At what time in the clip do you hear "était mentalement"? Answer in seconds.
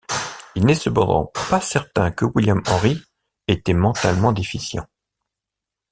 3.47-4.31